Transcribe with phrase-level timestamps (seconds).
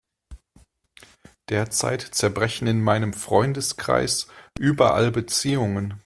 [1.49, 4.25] Derzeit zerbrechen in meinem Freundeskreis
[4.59, 5.93] überall Beziehungen.